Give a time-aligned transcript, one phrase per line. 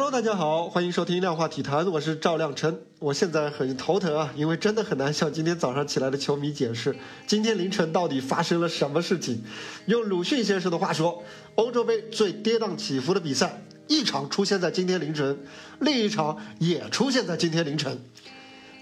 [0.00, 2.82] Hello，大家好，欢迎收听量化体坛，我是赵亮晨。
[3.00, 6.94] 我现在很头疼啊，因为真的很难向今天早上起来的球迷解释，
[7.26, 9.42] 今天凌晨到底发生了什么事情。
[9.86, 11.24] 用鲁迅先生的话说，
[11.56, 15.36] 欧洲杯最跌宕起伏的比赛，一场出现在今天凌晨，
[15.80, 18.00] 另一场也出现在今天凌晨。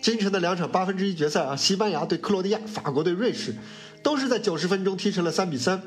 [0.03, 3.55] 今晨的两场八分之一决赛啊，西班牙对克罗地亚，法国对瑞士，
[4.03, 5.83] 都是在九十分钟踢成了三比三。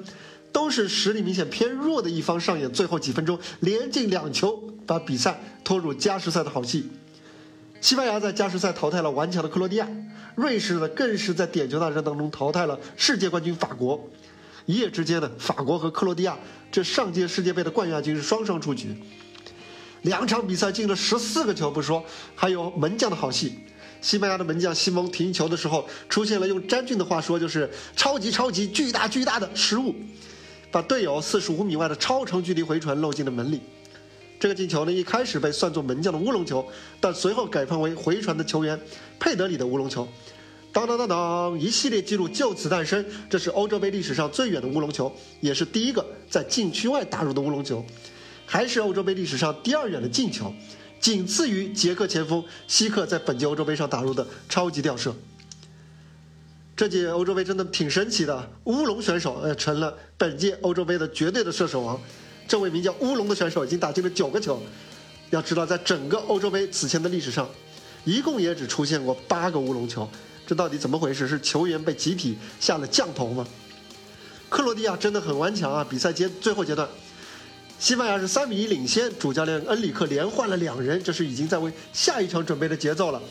[0.51, 6.89] 都是实力明显偏弱的一方上演最后几分钟连进两球，把比赛拖入加时赛的好戏。
[7.81, 9.87] 西班牙在加时赛淘汰了顽强的克罗地亚，
[10.35, 14.09] 瑞士呢更是在点球大战当中淘汰了世界冠军法国。
[14.65, 16.37] 一夜之间呢，法国和克罗地亚
[16.71, 18.95] 这上届世界杯的冠亚军是双双出局。
[20.03, 22.03] 两场比赛进了十四个球不说，
[22.35, 23.59] 还有门将的好戏。
[24.01, 29.93] 西班牙的门将西蒙停球的时候出现了用詹俊的话说就是超级超级巨大巨大的失误。
[30.71, 33.59] 把队友四十五米外的超长距离回传漏进了门里，
[34.39, 36.65] 这个进球呢一开始被算作门将的乌龙球，
[36.99, 38.79] 但随后改判为回传的球员
[39.19, 40.07] 佩德里的乌龙球。
[40.71, 47.83] 当当当当，一系列记录就此诞生，这是欧洲杯历史上最远的乌龙球，也是第一个在禁区外打入的乌龙球，
[48.45, 50.53] 还是欧洲杯历史上第二远的进球，
[50.99, 55.15] 仅次于捷克前锋希克在本届欧洲杯上打入的超级吊射。
[56.79, 61.99] 这届欧洲杯真的挺神奇的，乌龙选手呃成了本届欧洲杯的绝对的射手王。
[62.47, 64.57] 这位名叫乌龙的选手已经打进了九个球。
[65.29, 67.49] 要知道，在整个欧洲杯此前的历史上，
[68.05, 70.09] 一共也只出现过八个乌龙球。
[70.47, 71.27] 这到底怎么回事？
[71.27, 73.45] 是球员被集体下了降头吗？
[74.47, 75.85] 克罗地亚真的很顽强啊！
[75.89, 76.87] 比赛阶最后阶段，
[77.77, 83.21] 西班牙是三比一领先，主教练恩里克连换了两人，这是已经在为下一场准备的节奏了。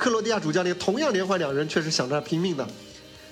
[0.00, 2.66] 克罗地亚主教练同样连换两人，却是想着拼命的。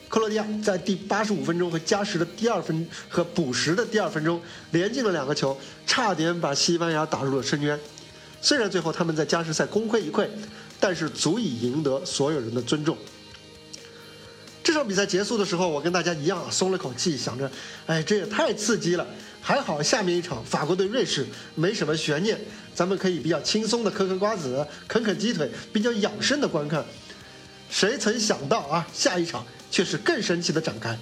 [0.06, 4.38] 克罗地亚在第八十五分钟和加时的第二分和补时的第二分钟
[4.72, 7.80] 连进了两个球，差点把西班牙打入了深渊。
[8.42, 10.28] 虽然最后他们在加时赛功亏一篑，
[10.78, 12.94] 但是足以赢得所有人的尊重。
[14.62, 17.50] 这场比赛结束的时候，我跟大家一样松了口气，想着，
[17.86, 19.06] 哎，这也太刺激了。
[19.40, 22.38] 还好下面一场法国对瑞士没什么悬念，
[22.74, 26.84] 咱们可以比较轻松的嗑嗑瓜子、啃啃鸡腿，比较养生的观看。
[27.70, 30.98] 谁曾想到啊，下一场却是更神奇的展开。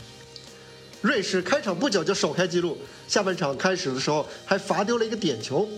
[1.00, 5.68] 瑞士开场不久就首开纪录，下半场开始的时候还罚丢了一个点球。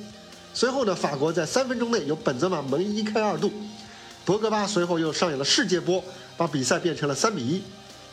[0.55, 3.53] 随后呢，法国在三分钟内由本泽马门一开二度，
[4.25, 6.03] 博格巴随后又上演了世界波，
[6.37, 7.63] 把比赛变成了三比一。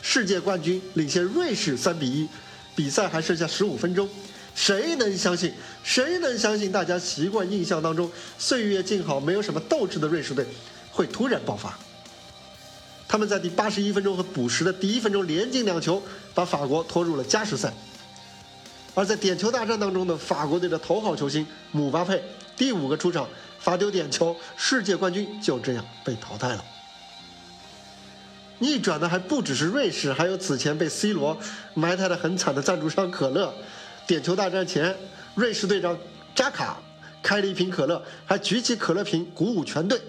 [0.01, 2.27] 世界冠军领先瑞士三比一，
[2.75, 4.07] 比赛还剩下十五分钟，
[4.53, 5.53] 谁能相信？
[5.83, 6.71] 谁能相信？
[6.71, 10.45] 大家习惯印象当中岁月静好、没有什么斗志的瑞士队
[10.91, 11.77] 会突然爆发？
[13.07, 16.01] 他们在第八十一分钟和补时的第一分钟连进两球，
[16.33, 17.71] 把法国拖入了加时赛。
[18.93, 22.21] 而在点球大战当中的，法国队的头号球星姆巴佩
[22.57, 23.27] 第五个出场
[23.59, 26.65] 罚丢点球，世界冠军就这样被淘汰了。
[28.59, 31.37] 逆转的还不只是瑞士，还有此前被 C 罗
[31.73, 33.53] 埋汰的很惨的赞助商可乐。
[34.07, 34.95] 点球大战前，
[35.35, 35.97] 瑞士队长
[36.33, 36.77] 扎卡
[37.21, 39.99] 开了一瓶可乐，还举起可乐瓶鼓舞全队。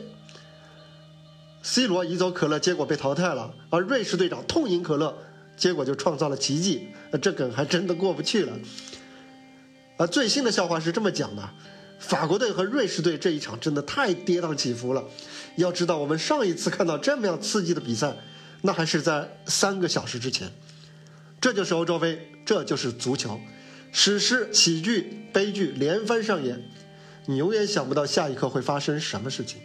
[1.62, 5.16] C 罗移走可乐，结果被淘汰了，而瑞士队长痛饮可乐，
[5.56, 6.88] 结果就创造了奇迹。
[7.20, 8.52] 这梗还真的过不去了。
[9.96, 11.42] 而最新的笑话是这么讲的：
[11.98, 15.02] 法国队和瑞士队这一场真的太跌宕起伏了。
[15.56, 18.14] 要知道，我们上一次看到这么样刺激的比赛。
[18.62, 20.50] 那还是在三个小时之前，
[21.40, 23.40] 这就是欧洲杯，这就是足球，
[23.92, 26.62] 史诗、喜剧、悲剧连番上演，
[27.26, 29.60] 你永远想不到下一刻会发生什么事情。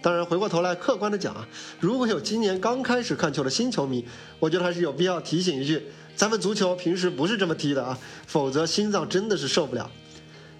[0.00, 1.48] 当然，回过头来客观的讲啊，
[1.80, 4.04] 如果有今年刚开始看球的新球迷，
[4.38, 5.82] 我觉得还是有必要提醒一句：
[6.14, 9.90] 咱们足球平时不是这么踢的啊，否则心脏真的是受不了。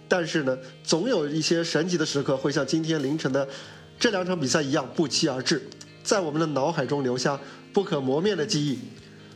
[0.08, 3.46] 但是呢，总有一些神奇的时刻会像今天凌晨的
[4.00, 5.62] 这两场比赛一样不期而至。
[6.08, 7.38] 在我们的脑海中留下
[7.70, 8.78] 不可磨灭的记忆，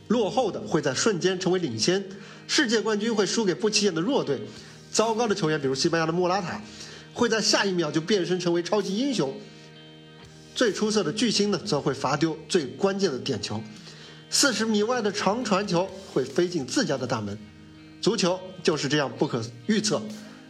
[0.07, 2.03] 落后的会在瞬间成为领先，
[2.47, 4.41] 世界冠军会输给不起眼的弱队，
[4.91, 6.59] 糟糕的球员，比如西班牙的莫拉塔，
[7.13, 9.31] 会在下一秒就变身成为超级英雄，
[10.55, 13.61] 最出色的巨星呢，则会罚丢最关键的点球，
[14.31, 17.37] 四十米外的长传球会飞进自家的大门，
[18.01, 20.01] 足球就是这样不可预测，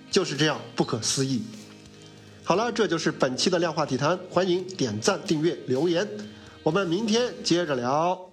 [0.10, 1.42] 就是这样不可思议。
[2.46, 6.06] 好了，这就是本期的量化体坛，欢迎点赞、订阅、留言，
[6.62, 8.33] 我们明天接着聊。